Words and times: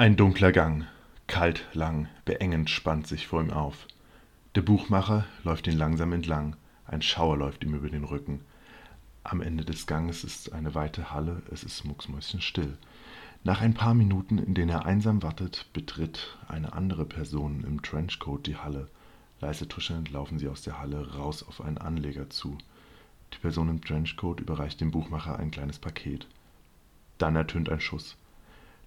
Ein 0.00 0.16
dunkler 0.16 0.50
Gang, 0.50 0.86
kalt, 1.26 1.66
lang, 1.74 2.08
beengend 2.24 2.70
spannt 2.70 3.06
sich 3.06 3.26
vor 3.26 3.42
ihm 3.42 3.50
auf. 3.50 3.86
Der 4.54 4.62
Buchmacher 4.62 5.26
läuft 5.44 5.66
ihn 5.66 5.76
langsam 5.76 6.14
entlang, 6.14 6.56
ein 6.86 7.02
Schauer 7.02 7.36
läuft 7.36 7.64
ihm 7.64 7.74
über 7.74 7.90
den 7.90 8.04
Rücken. 8.04 8.40
Am 9.24 9.42
Ende 9.42 9.62
des 9.62 9.86
Ganges 9.86 10.24
ist 10.24 10.54
eine 10.54 10.74
weite 10.74 11.12
Halle, 11.12 11.42
es 11.52 11.64
ist 11.64 11.84
mucksmäuschenstill. 11.84 12.78
Nach 13.44 13.60
ein 13.60 13.74
paar 13.74 13.92
Minuten, 13.92 14.38
in 14.38 14.54
denen 14.54 14.70
er 14.70 14.86
einsam 14.86 15.22
wartet, 15.22 15.66
betritt 15.74 16.38
eine 16.48 16.72
andere 16.72 17.04
Person 17.04 17.62
im 17.64 17.82
Trenchcoat 17.82 18.46
die 18.46 18.56
Halle. 18.56 18.88
Leise 19.42 19.68
tuschelnd 19.68 20.10
laufen 20.10 20.38
sie 20.38 20.48
aus 20.48 20.62
der 20.62 20.78
Halle 20.78 21.14
raus 21.14 21.42
auf 21.46 21.60
einen 21.60 21.76
Anleger 21.76 22.30
zu. 22.30 22.56
Die 23.34 23.38
Person 23.38 23.68
im 23.68 23.84
Trenchcoat 23.84 24.40
überreicht 24.40 24.80
dem 24.80 24.92
Buchmacher 24.92 25.38
ein 25.38 25.50
kleines 25.50 25.78
Paket. 25.78 26.26
Dann 27.18 27.36
ertönt 27.36 27.68
ein 27.68 27.82
Schuss. 27.82 28.16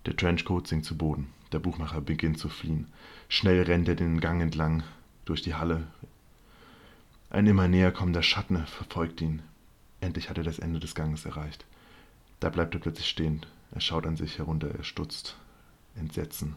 Der 0.05 0.15
Trenchcoat 0.15 0.67
sinkt 0.67 0.85
zu 0.85 0.97
Boden. 0.97 1.33
Der 1.51 1.59
Buchmacher 1.59 2.01
beginnt 2.01 2.39
zu 2.39 2.49
fliehen. 2.49 2.87
Schnell 3.29 3.63
rennt 3.63 3.87
er 3.87 3.95
den 3.95 4.19
Gang 4.19 4.41
entlang, 4.41 4.83
durch 5.25 5.41
die 5.41 5.55
Halle. 5.55 5.87
Ein 7.29 7.47
immer 7.47 7.67
näher 7.67 7.91
kommender 7.91 8.23
Schatten 8.23 8.65
verfolgt 8.65 9.21
ihn. 9.21 9.41
Endlich 10.01 10.29
hat 10.29 10.37
er 10.37 10.43
das 10.43 10.59
Ende 10.59 10.79
des 10.79 10.95
Ganges 10.95 11.25
erreicht. 11.25 11.65
Da 12.39 12.49
bleibt 12.49 12.73
er 12.73 12.81
plötzlich 12.81 13.07
stehen. 13.07 13.45
Er 13.71 13.81
schaut 13.81 14.05
an 14.05 14.17
sich 14.17 14.37
herunter, 14.37 14.69
er 14.69 14.83
stutzt. 14.83 15.37
Entsetzen. 15.95 16.55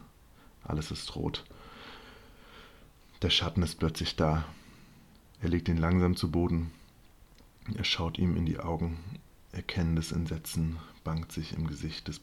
Alles 0.63 0.91
ist 0.91 1.15
rot. 1.15 1.45
Der 3.21 3.29
Schatten 3.29 3.63
ist 3.63 3.79
plötzlich 3.79 4.15
da. 4.15 4.43
Er 5.41 5.49
legt 5.49 5.69
ihn 5.69 5.77
langsam 5.77 6.15
zu 6.15 6.29
Boden. 6.29 6.71
Er 7.75 7.83
schaut 7.83 8.17
ihm 8.17 8.35
in 8.35 8.45
die 8.45 8.59
Augen. 8.59 8.99
Erkennendes 9.51 10.11
Entsetzen 10.11 10.77
bangt 11.03 11.31
sich 11.31 11.53
im 11.53 11.67
Gesicht 11.67 12.07
des 12.07 12.19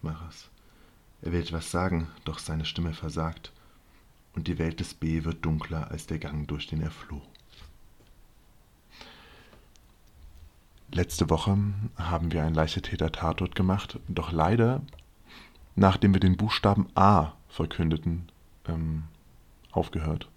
Buchmachers. 0.00 0.48
Er 1.22 1.32
will 1.32 1.40
etwas 1.40 1.70
sagen, 1.70 2.08
doch 2.24 2.38
seine 2.38 2.64
Stimme 2.64 2.92
versagt, 2.92 3.52
und 4.34 4.46
die 4.46 4.58
Welt 4.58 4.80
des 4.80 4.94
B 4.94 5.24
wird 5.24 5.44
dunkler 5.44 5.90
als 5.90 6.06
der 6.06 6.18
Gang, 6.18 6.46
durch 6.46 6.66
den 6.66 6.80
er 6.80 6.90
floh. 6.90 7.22
Letzte 10.92 11.28
Woche 11.30 11.56
haben 11.96 12.32
wir 12.32 12.42
einen 12.42 12.54
Leichetäter-Tatort 12.54 13.54
gemacht, 13.54 13.98
doch 14.08 14.32
leider, 14.32 14.82
nachdem 15.76 16.14
wir 16.14 16.20
den 16.20 16.36
Buchstaben 16.36 16.88
A 16.94 17.32
verkündeten, 17.48 18.30
ähm, 18.66 19.04
aufgehört. 19.72 20.28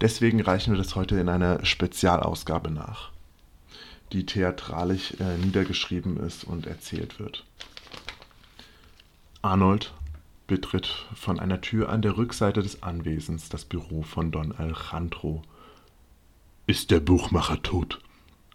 Deswegen 0.00 0.40
reichen 0.40 0.72
wir 0.72 0.78
das 0.78 0.94
heute 0.94 1.18
in 1.18 1.28
einer 1.28 1.64
Spezialausgabe 1.64 2.70
nach, 2.70 3.10
die 4.12 4.26
theatralisch 4.26 5.14
äh, 5.18 5.38
niedergeschrieben 5.38 6.18
ist 6.18 6.44
und 6.44 6.66
erzählt 6.66 7.18
wird. 7.18 7.44
Arnold 9.46 9.94
betritt 10.48 11.06
von 11.14 11.38
einer 11.38 11.60
Tür 11.60 11.88
an 11.88 12.02
der 12.02 12.16
Rückseite 12.16 12.62
des 12.62 12.82
Anwesens 12.82 13.48
das 13.48 13.64
Büro 13.64 14.02
von 14.02 14.32
Don 14.32 14.50
Alejandro. 14.50 15.42
Ist 16.66 16.90
der 16.90 16.98
Buchmacher 16.98 17.62
tot? 17.62 18.00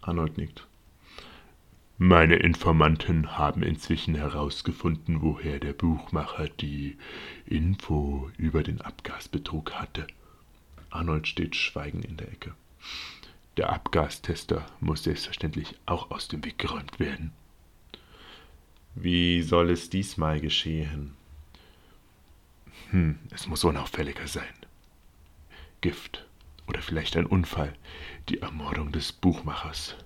Arnold 0.02 0.36
nickt. 0.36 0.66
Meine 1.96 2.36
Informanten 2.36 3.38
haben 3.38 3.62
inzwischen 3.62 4.14
herausgefunden, 4.14 5.22
woher 5.22 5.58
der 5.60 5.72
Buchmacher 5.72 6.48
die 6.48 6.98
Info 7.46 8.30
über 8.36 8.62
den 8.62 8.82
Abgasbetrug 8.82 9.72
hatte. 9.72 10.06
Arnold 10.90 11.26
steht 11.26 11.56
schweigend 11.56 12.04
in 12.04 12.18
der 12.18 12.30
Ecke. 12.30 12.52
Der 13.56 13.72
Abgastester 13.72 14.66
muss 14.80 15.04
selbstverständlich 15.04 15.74
auch 15.86 16.10
aus 16.10 16.28
dem 16.28 16.44
Weg 16.44 16.58
geräumt 16.58 17.00
werden. 17.00 17.32
Wie 18.94 19.42
soll 19.42 19.70
es 19.70 19.88
diesmal 19.88 20.40
geschehen? 20.40 21.16
Hm, 22.90 23.18
es 23.30 23.46
muss 23.46 23.64
unauffälliger 23.64 24.26
sein. 24.28 24.44
Gift 25.80 26.26
oder 26.66 26.82
vielleicht 26.82 27.16
ein 27.16 27.26
Unfall, 27.26 27.74
die 28.28 28.40
Ermordung 28.40 28.92
des 28.92 29.12
Buchmachers 29.12 29.96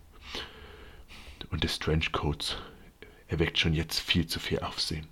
und 1.50 1.64
des 1.64 1.78
Trenchcoats 1.78 2.56
erweckt 3.28 3.58
schon 3.58 3.74
jetzt 3.74 3.98
viel 3.98 4.26
zu 4.26 4.38
viel 4.38 4.60
Aufsehen. 4.60 5.06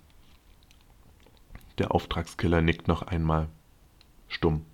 Der 1.77 1.93
Auftragskiller 1.93 2.61
nickt 2.61 2.87
noch 2.87 3.01
einmal 3.01 3.49
stumm 4.29 4.65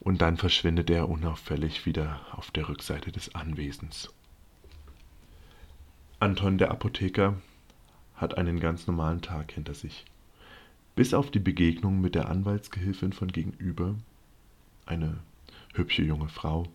und 0.00 0.20
dann 0.20 0.36
verschwindet 0.36 0.90
er 0.90 1.08
unauffällig 1.08 1.86
wieder 1.86 2.20
auf 2.32 2.50
der 2.50 2.68
Rückseite 2.68 3.12
des 3.12 3.34
Anwesens. 3.34 4.12
Anton 6.18 6.58
der 6.58 6.70
Apotheker 6.70 7.40
hat 8.24 8.38
einen 8.38 8.58
ganz 8.58 8.86
normalen 8.86 9.20
Tag 9.20 9.52
hinter 9.52 9.74
sich. 9.74 10.06
Bis 10.96 11.12
auf 11.12 11.30
die 11.30 11.38
Begegnung 11.38 12.00
mit 12.00 12.14
der 12.14 12.30
Anwaltsgehilfin 12.30 13.12
von 13.12 13.28
gegenüber, 13.28 13.96
eine 14.86 15.18
hübsche 15.74 16.02
junge 16.02 16.28
Frau, 16.28 16.66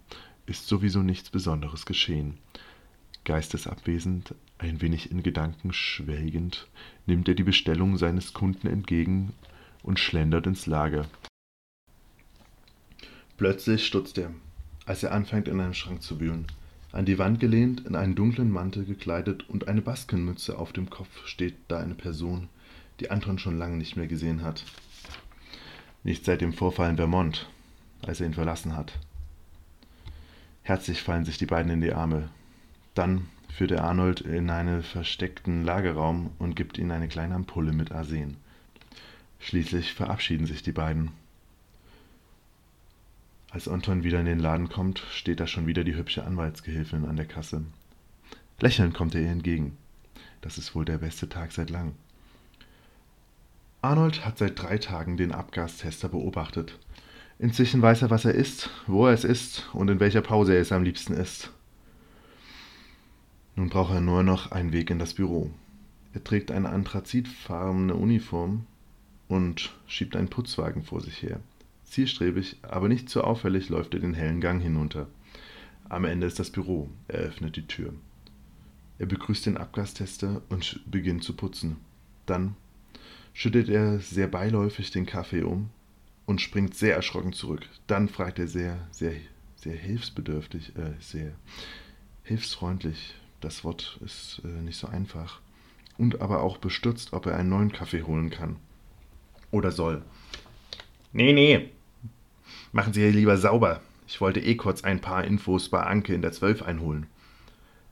ist 0.45 0.67
sowieso 0.67 1.01
nichts 1.01 1.31
Besonderes 1.31 1.87
geschehen. 1.87 2.37
Geistesabwesend, 3.23 4.35
ein 4.59 4.79
wenig 4.81 5.09
in 5.09 5.23
Gedanken 5.23 5.73
schwelgend, 5.73 6.67
nimmt 7.07 7.27
er 7.27 7.35
die 7.35 7.43
Bestellung 7.43 7.97
seines 7.97 8.33
Kunden 8.33 8.67
entgegen 8.67 9.33
und 9.81 9.99
schlendert 9.99 10.45
ins 10.45 10.67
Lager. 10.67 11.07
Plötzlich 13.37 13.87
stutzt 13.87 14.19
er, 14.19 14.31
als 14.85 15.01
er 15.01 15.13
anfängt, 15.13 15.47
in 15.47 15.59
einem 15.59 15.73
Schrank 15.73 16.03
zu 16.03 16.19
wühlen. 16.19 16.45
An 16.91 17.05
die 17.05 17.19
Wand 17.19 17.39
gelehnt, 17.39 17.85
in 17.85 17.95
einen 17.95 18.15
dunklen 18.15 18.51
Mantel 18.51 18.83
gekleidet 18.83 19.47
und 19.47 19.67
eine 19.67 19.81
Baskenmütze 19.81 20.57
auf 20.57 20.73
dem 20.73 20.89
Kopf 20.89 21.27
steht 21.27 21.55
da 21.67 21.79
eine 21.79 21.93
Person, 21.93 22.49
die 22.99 23.11
Anton 23.11 23.37
schon 23.37 23.59
lange 23.59 23.77
nicht 23.77 23.95
mehr 23.95 24.07
gesehen 24.07 24.41
hat. 24.41 24.63
Nicht 26.03 26.25
seit 26.25 26.41
dem 26.41 26.53
Vorfall 26.53 26.89
in 26.89 26.97
Vermont, 26.97 27.47
als 28.01 28.21
er 28.21 28.27
ihn 28.27 28.33
verlassen 28.33 28.75
hat. 28.75 28.93
Herzlich 30.63 31.01
fallen 31.01 31.25
sich 31.25 31.37
die 31.37 31.45
beiden 31.45 31.71
in 31.71 31.81
die 31.81 31.93
Arme. 31.93 32.29
Dann 32.95 33.27
führt 33.53 33.71
er 33.71 33.83
Arnold 33.83 34.21
in 34.21 34.49
einen 34.49 34.81
versteckten 34.81 35.63
Lagerraum 35.63 36.31
und 36.39 36.55
gibt 36.55 36.77
ihm 36.77 36.89
eine 36.91 37.07
kleine 37.07 37.35
Ampulle 37.35 37.71
mit 37.71 37.91
Arsen. 37.91 38.37
Schließlich 39.39 39.93
verabschieden 39.93 40.47
sich 40.47 40.63
die 40.63 40.71
beiden. 40.71 41.11
Als 43.51 43.67
Anton 43.67 44.03
wieder 44.03 44.19
in 44.19 44.27
den 44.27 44.39
Laden 44.39 44.69
kommt, 44.69 44.99
steht 45.11 45.39
da 45.39 45.47
schon 45.47 45.65
wieder 45.65 45.83
die 45.83 45.95
hübsche 45.95 46.23
Anwaltsgehilfin 46.23 47.05
an 47.05 47.15
der 47.15 47.25
Kasse. 47.25 47.63
Lächelnd 48.59 48.93
kommt 48.93 49.15
er 49.15 49.21
ihr 49.21 49.31
entgegen. 49.31 49.75
Das 50.41 50.59
ist 50.59 50.75
wohl 50.75 50.85
der 50.85 50.99
beste 50.99 51.29
Tag 51.29 51.51
seit 51.51 51.71
langem. 51.71 51.93
Arnold 53.81 54.25
hat 54.25 54.37
seit 54.37 54.61
drei 54.61 54.77
Tagen 54.77 55.17
den 55.17 55.31
Abgastester 55.31 56.09
beobachtet. 56.09 56.77
Inzwischen 57.39 57.81
weiß 57.81 58.03
er, 58.03 58.09
was 58.09 58.25
er 58.25 58.35
isst, 58.35 58.69
wo 58.85 59.07
er 59.07 59.13
es 59.13 59.23
isst 59.23 59.69
und 59.73 59.89
in 59.89 59.99
welcher 59.99 60.21
Pause 60.21 60.53
er 60.53 60.61
es 60.61 60.71
am 60.71 60.83
liebsten 60.83 61.13
isst. 61.13 61.51
Nun 63.55 63.69
braucht 63.69 63.93
er 63.93 64.01
nur 64.01 64.23
noch 64.23 64.51
einen 64.51 64.73
Weg 64.73 64.89
in 64.89 64.99
das 64.99 65.15
Büro. 65.15 65.49
Er 66.13 66.23
trägt 66.23 66.51
eine 66.51 66.69
anthrazitfarbene 66.69 67.95
Uniform 67.95 68.65
und 69.27 69.73
schiebt 69.87 70.15
einen 70.15 70.29
Putzwagen 70.29 70.83
vor 70.83 71.01
sich 71.01 71.23
her. 71.23 71.39
Zielstrebig, 71.89 72.57
aber 72.61 72.87
nicht 72.87 73.09
zu 73.09 73.23
auffällig 73.23 73.69
läuft 73.69 73.93
er 73.93 73.99
den 73.99 74.13
hellen 74.13 74.41
Gang 74.41 74.61
hinunter. 74.61 75.07
Am 75.89 76.05
Ende 76.05 76.27
ist 76.27 76.39
das 76.39 76.51
Büro. 76.51 76.89
Er 77.07 77.19
öffnet 77.19 77.55
die 77.55 77.65
Tür. 77.67 77.93
Er 78.99 79.07
begrüßt 79.07 79.45
den 79.45 79.57
Abgastester 79.57 80.41
und 80.49 80.81
beginnt 80.85 81.23
zu 81.23 81.33
putzen. 81.33 81.77
Dann 82.25 82.55
schüttet 83.33 83.69
er 83.69 83.99
sehr 83.99 84.27
beiläufig 84.27 84.91
den 84.91 85.05
Kaffee 85.05 85.43
um 85.43 85.69
und 86.25 86.41
springt 86.41 86.75
sehr 86.75 86.95
erschrocken 86.95 87.33
zurück. 87.33 87.67
Dann 87.87 88.07
fragt 88.07 88.37
er 88.37 88.47
sehr, 88.47 88.87
sehr, 88.91 89.13
sehr 89.55 89.75
hilfsbedürftig, 89.75 90.75
äh, 90.75 90.93
sehr 90.99 91.31
hilfsfreundlich. 92.23 93.15
Das 93.39 93.63
Wort 93.63 93.99
ist 94.05 94.41
äh, 94.43 94.61
nicht 94.61 94.77
so 94.77 94.87
einfach. 94.87 95.39
Und 95.97 96.21
aber 96.21 96.43
auch 96.43 96.57
bestürzt, 96.57 97.13
ob 97.13 97.25
er 97.25 97.35
einen 97.35 97.49
neuen 97.49 97.71
Kaffee 97.71 98.03
holen 98.03 98.29
kann. 98.29 98.57
Oder 99.51 99.71
soll. 99.71 100.03
Nee, 101.13 101.33
nee, 101.33 101.71
Machen 102.71 102.93
Sie 102.93 103.01
hier 103.01 103.11
lieber 103.11 103.37
sauber. 103.37 103.81
Ich 104.07 104.21
wollte 104.21 104.39
eh 104.39 104.55
kurz 104.55 104.83
ein 104.83 105.01
paar 105.01 105.23
Infos 105.23 105.69
bei 105.69 105.81
Anke 105.81 106.13
in 106.13 106.21
der 106.21 106.31
Zwölf 106.31 106.61
einholen. 106.61 107.07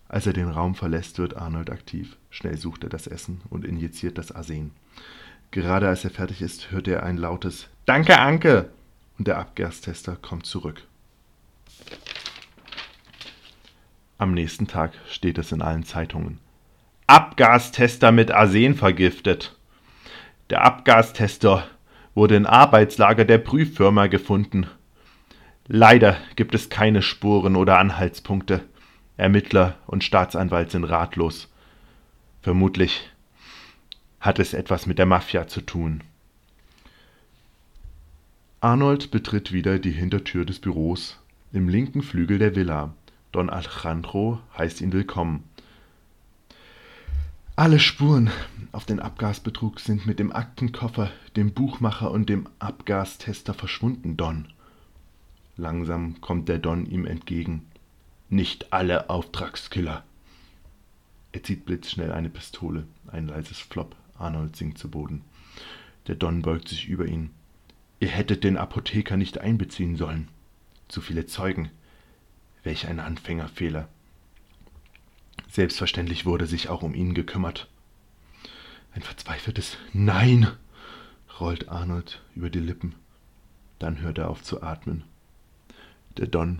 Als 0.07 0.27
er 0.27 0.33
den 0.33 0.49
Raum 0.49 0.75
verlässt, 0.75 1.17
wird 1.17 1.35
Arnold 1.35 1.69
aktiv. 1.69 2.15
Schnell 2.29 2.57
sucht 2.57 2.83
er 2.83 2.89
das 2.89 3.07
Essen 3.07 3.41
und 3.49 3.65
injiziert 3.65 4.17
das 4.17 4.31
Arsen. 4.31 4.71
Gerade 5.51 5.87
als 5.87 6.03
er 6.03 6.11
fertig 6.11 6.41
ist, 6.41 6.71
hört 6.71 6.87
er 6.87 7.03
ein 7.03 7.17
lautes 7.17 7.67
Danke, 7.85 8.19
Anke! 8.19 8.69
Und 9.17 9.27
der 9.27 9.37
Abgastester 9.39 10.15
kommt 10.15 10.45
zurück. 10.45 10.83
Am 14.19 14.33
nächsten 14.33 14.67
Tag 14.67 14.93
steht 15.09 15.37
es 15.37 15.51
in 15.51 15.61
allen 15.61 15.83
Zeitungen. 15.83 16.39
Abgastester 17.07 18.11
mit 18.11 18.31
Arsen 18.31 18.75
vergiftet. 18.75 19.55
Der 20.49 20.63
Abgastester 20.63 21.67
wurde 22.17 22.35
im 22.35 22.47
Arbeitslager 22.47 23.25
der 23.25 23.37
Prüffirma 23.37 24.07
gefunden. 24.07 24.65
Leider 25.67 26.17
gibt 26.35 26.55
es 26.55 26.67
keine 26.67 27.03
Spuren 27.03 27.55
oder 27.55 27.77
Anhaltspunkte. 27.77 28.63
Ermittler 29.17 29.75
und 29.85 30.03
Staatsanwalt 30.03 30.71
sind 30.71 30.85
ratlos. 30.85 31.47
Vermutlich 32.41 33.11
Hat 34.19 34.39
es 34.39 34.55
etwas 34.55 34.87
mit 34.87 34.97
der 34.97 35.05
Mafia 35.05 35.45
zu 35.45 35.61
tun? 35.61 36.01
Arnold 38.61 39.11
betritt 39.11 39.51
wieder 39.51 39.77
die 39.77 39.91
Hintertür 39.91 40.43
des 40.43 40.57
Büros 40.57 41.19
im 41.53 41.69
linken 41.69 42.01
Flügel 42.01 42.39
der 42.39 42.55
Villa. 42.55 42.95
Don 43.31 43.51
Alejandro 43.51 44.39
heißt 44.57 44.81
ihn 44.81 44.91
willkommen. 44.91 45.43
Alle 47.59 47.79
Spuren 47.79 48.29
auf 48.71 48.85
den 48.85 48.99
Abgasbetrug 48.99 49.79
sind 49.79 50.05
mit 50.05 50.19
dem 50.19 50.31
Aktenkoffer, 50.31 51.09
dem 51.35 51.53
Buchmacher 51.53 52.11
und 52.11 52.29
dem 52.29 52.47
Abgastester 52.59 53.55
verschwunden, 53.55 54.15
Don. 54.15 54.49
Langsam 55.55 56.21
kommt 56.21 56.49
der 56.49 56.59
Don 56.59 56.85
ihm 56.85 57.07
entgegen. 57.07 57.65
Nicht 58.29 58.71
alle 58.73 59.09
Auftragskiller. 59.09 60.03
Er 61.31 61.41
zieht 61.41 61.65
blitzschnell 61.65 62.11
eine 62.11 62.29
Pistole. 62.29 62.85
Ein 63.07 63.27
leises 63.27 63.57
Flop. 63.57 63.95
Arnold 64.19 64.55
sinkt 64.55 64.77
zu 64.77 64.91
Boden. 64.91 65.23
Der 66.05 66.13
Don 66.13 66.43
beugt 66.43 66.69
sich 66.69 66.87
über 66.87 67.07
ihn. 67.07 67.31
Ihr 67.99 68.09
hättet 68.09 68.43
den 68.43 68.57
Apotheker 68.57 69.17
nicht 69.17 69.39
einbeziehen 69.39 69.95
sollen. 69.95 70.27
Zu 70.89 71.01
viele 71.01 71.25
Zeugen. 71.25 71.71
Welch 72.61 72.87
ein 72.87 72.99
Anfängerfehler. 72.99 73.89
Selbstverständlich 75.57 76.27
wurde 76.27 76.45
sich 76.45 76.69
auch 76.69 76.83
um 76.83 76.93
ihn 76.93 77.15
gekümmert. 77.15 77.67
Ein 78.93 79.01
verzweifeltes 79.01 79.75
Nein 79.91 80.45
rollt 81.39 81.67
Arnold 81.67 82.21
über 82.35 82.51
die 82.51 82.59
Lippen. 82.59 82.93
Dann 83.79 83.99
hört 84.01 84.19
er 84.19 84.29
auf 84.29 84.43
zu 84.43 84.61
atmen. 84.61 85.03
Der 86.17 86.27
Don 86.27 86.59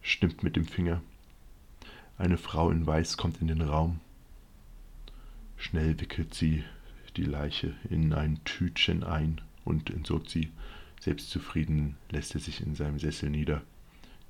stimmt 0.00 0.42
mit 0.42 0.56
dem 0.56 0.64
Finger. 0.64 1.02
Eine 2.16 2.38
Frau 2.38 2.70
in 2.70 2.86
Weiß 2.86 3.18
kommt 3.18 3.42
in 3.42 3.48
den 3.48 3.60
Raum. 3.60 4.00
Schnell 5.58 6.00
wickelt 6.00 6.32
sie 6.32 6.64
die 7.18 7.24
Leiche 7.24 7.74
in 7.90 8.14
ein 8.14 8.42
Tütchen 8.46 9.04
ein 9.04 9.42
und 9.66 9.90
entsorgt 9.90 10.30
sie. 10.30 10.50
Selbstzufrieden 11.02 11.98
lässt 12.08 12.34
er 12.34 12.40
sich 12.40 12.62
in 12.62 12.74
seinem 12.74 12.98
Sessel 12.98 13.28
nieder. 13.28 13.60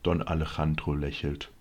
Don 0.02 0.20
Alejandro 0.20 0.94
lächelt. 0.94 1.52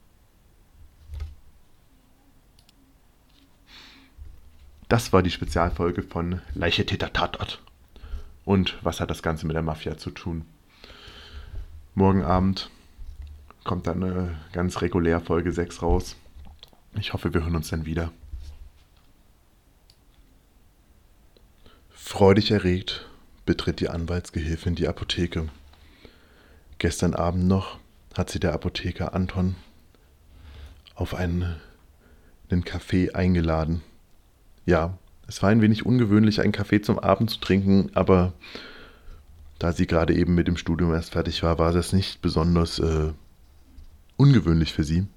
Das 4.87 5.11
war 5.11 5.23
die 5.23 5.31
Spezialfolge 5.31 6.03
von 6.03 6.41
Leiche 6.53 6.85
Täter 6.85 7.11
Tatort. 7.11 7.61
Und 8.43 8.77
was 8.83 8.99
hat 8.99 9.09
das 9.09 9.23
Ganze 9.23 9.47
mit 9.47 9.55
der 9.55 9.63
Mafia 9.63 9.97
zu 9.97 10.11
tun? 10.11 10.45
Morgen 11.95 12.23
Abend 12.23 12.69
kommt 13.63 13.87
dann 13.87 14.03
eine 14.03 14.37
ganz 14.53 14.81
regulär 14.81 15.19
Folge 15.21 15.51
6 15.51 15.81
raus. 15.81 16.15
Ich 16.99 17.13
hoffe, 17.13 17.33
wir 17.33 17.41
hören 17.41 17.55
uns 17.55 17.69
dann 17.69 17.85
wieder. 17.85 18.11
Freudig 21.89 22.51
erregt 22.51 23.07
betritt 23.45 23.79
die 23.79 23.89
Anwaltsgehilfin 23.89 24.75
die 24.75 24.87
Apotheke. 24.87 25.49
Gestern 26.77 27.15
Abend 27.15 27.47
noch 27.47 27.79
hat 28.15 28.29
sie 28.29 28.39
der 28.39 28.53
Apotheker 28.53 29.13
Anton 29.13 29.55
auf 30.93 31.15
einen, 31.15 31.55
einen 32.49 32.63
Kaffee 32.63 33.11
eingeladen. 33.11 33.81
Ja, 34.65 34.97
es 35.27 35.41
war 35.41 35.49
ein 35.49 35.61
wenig 35.61 35.85
ungewöhnlich, 35.85 36.41
einen 36.41 36.51
Kaffee 36.51 36.81
zum 36.81 36.99
Abend 36.99 37.29
zu 37.29 37.39
trinken, 37.39 37.91
aber 37.93 38.33
da 39.59 39.71
sie 39.71 39.87
gerade 39.87 40.13
eben 40.13 40.35
mit 40.35 40.47
dem 40.47 40.57
Studium 40.57 40.93
erst 40.93 41.13
fertig 41.13 41.41
war, 41.43 41.57
war 41.57 41.71
das 41.71 41.93
nicht 41.93 42.21
besonders 42.21 42.79
äh, 42.79 43.13
ungewöhnlich 44.17 44.73
für 44.73 44.83
sie. 44.83 45.07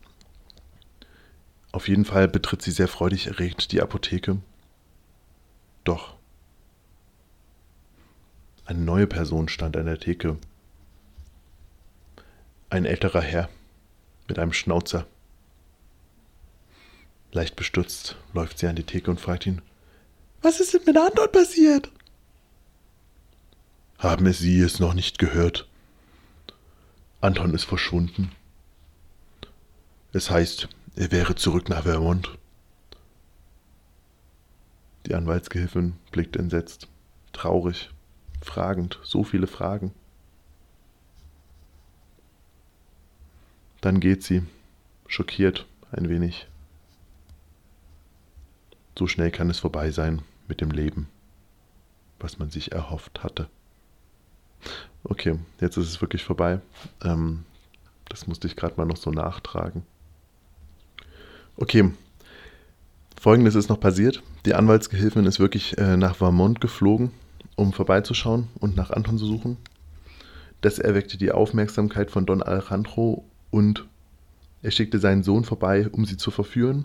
Auf 1.72 1.88
jeden 1.88 2.04
Fall 2.04 2.28
betritt 2.28 2.62
sie 2.62 2.70
sehr 2.70 2.88
freudig 2.88 3.26
erregt 3.26 3.72
die 3.72 3.82
Apotheke. 3.82 4.38
Doch. 5.84 6.14
Eine 8.64 8.80
neue 8.80 9.06
Person 9.06 9.48
stand 9.48 9.76
an 9.76 9.86
der 9.86 9.98
Theke. 9.98 10.36
Ein 12.70 12.84
älterer 12.84 13.22
Herr 13.22 13.48
mit 14.28 14.38
einem 14.38 14.52
Schnauzer. 14.52 15.06
Leicht 17.32 17.56
bestürzt 17.56 18.16
läuft 18.32 18.58
sie 18.58 18.66
an 18.66 18.76
die 18.76 18.84
Theke 18.84 19.10
und 19.10 19.20
fragt 19.20 19.46
ihn, 19.46 19.62
was 20.40 20.60
ist 20.60 20.72
denn 20.74 20.82
mit 20.86 20.96
Anton 20.96 21.30
passiert? 21.30 21.90
Haben 23.98 24.32
Sie 24.32 24.60
es 24.60 24.78
noch 24.78 24.94
nicht 24.94 25.18
gehört? 25.18 25.68
Anton 27.20 27.52
ist 27.52 27.64
verschwunden. 27.64 28.30
Es 30.12 30.30
heißt, 30.30 30.68
er 30.94 31.10
wäre 31.10 31.34
zurück 31.34 31.68
nach 31.68 31.82
Vermont. 31.82 32.38
Die 35.06 35.14
Anwaltsgehilfin 35.14 35.94
blickt 36.12 36.36
entsetzt, 36.36 36.86
traurig, 37.32 37.90
fragend, 38.40 39.00
so 39.02 39.24
viele 39.24 39.48
Fragen. 39.48 39.92
Dann 43.80 44.00
geht 44.00 44.22
sie, 44.22 44.42
schockiert 45.06 45.66
ein 45.90 46.08
wenig. 46.08 46.46
So 48.98 49.06
schnell 49.06 49.30
kann 49.30 49.48
es 49.48 49.60
vorbei 49.60 49.92
sein 49.92 50.22
mit 50.48 50.60
dem 50.60 50.72
Leben, 50.72 51.08
was 52.18 52.40
man 52.40 52.50
sich 52.50 52.72
erhofft 52.72 53.22
hatte. 53.22 53.46
Okay, 55.04 55.38
jetzt 55.60 55.76
ist 55.76 55.86
es 55.86 56.00
wirklich 56.00 56.24
vorbei. 56.24 56.60
Ähm, 57.04 57.44
das 58.08 58.26
musste 58.26 58.48
ich 58.48 58.56
gerade 58.56 58.74
mal 58.76 58.86
noch 58.86 58.96
so 58.96 59.12
nachtragen. 59.12 59.84
Okay, 61.56 61.92
folgendes 63.20 63.54
ist 63.54 63.68
noch 63.68 63.78
passiert. 63.78 64.20
Die 64.46 64.54
Anwaltsgehilfin 64.54 65.26
ist 65.26 65.38
wirklich 65.38 65.78
äh, 65.78 65.96
nach 65.96 66.16
Vermont 66.16 66.60
geflogen, 66.60 67.12
um 67.54 67.72
vorbeizuschauen 67.72 68.48
und 68.58 68.74
nach 68.74 68.90
Anton 68.90 69.16
zu 69.16 69.26
suchen. 69.26 69.58
Das 70.60 70.80
erweckte 70.80 71.18
die 71.18 71.30
Aufmerksamkeit 71.30 72.10
von 72.10 72.26
Don 72.26 72.42
Alejandro 72.42 73.24
und 73.52 73.86
er 74.60 74.72
schickte 74.72 74.98
seinen 74.98 75.22
Sohn 75.22 75.44
vorbei, 75.44 75.88
um 75.88 76.04
sie 76.04 76.16
zu 76.16 76.32
verführen. 76.32 76.84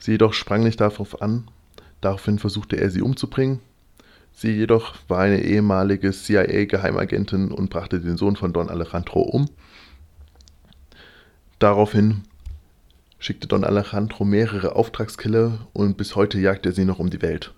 Sie 0.00 0.12
jedoch 0.12 0.32
sprang 0.32 0.64
nicht 0.64 0.80
darauf 0.80 1.22
an. 1.22 1.48
Daraufhin 2.00 2.38
versuchte 2.38 2.76
er 2.76 2.90
sie 2.90 3.02
umzubringen. 3.02 3.60
Sie 4.32 4.50
jedoch 4.50 4.94
war 5.06 5.20
eine 5.20 5.42
ehemalige 5.42 6.10
CIA-Geheimagentin 6.10 7.52
und 7.52 7.70
brachte 7.70 8.00
den 8.00 8.16
Sohn 8.16 8.36
von 8.36 8.52
Don 8.52 8.70
Alejandro 8.70 9.20
um. 9.20 9.50
Daraufhin 11.58 12.22
schickte 13.18 13.46
Don 13.46 13.64
Alejandro 13.64 14.24
mehrere 14.24 14.74
Auftragskiller 14.74 15.68
und 15.74 15.98
bis 15.98 16.16
heute 16.16 16.38
jagt 16.38 16.64
er 16.64 16.72
sie 16.72 16.86
noch 16.86 16.98
um 16.98 17.10
die 17.10 17.20
Welt. 17.20 17.52